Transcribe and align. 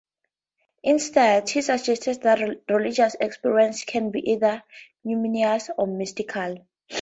Instead, 0.81 1.47
he 1.51 1.61
suggested 1.61 2.23
that 2.23 2.63
religious 2.67 3.15
experience 3.19 3.83
can 3.83 4.09
be 4.09 4.31
either 4.31 4.63
numinous 5.05 5.69
or 5.77 5.85
mystical. 5.85 6.57